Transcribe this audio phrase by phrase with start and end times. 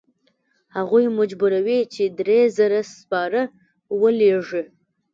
[0.75, 3.41] هغوی مجبوروي چې درې زره سپاره
[4.01, 4.63] ولیږي.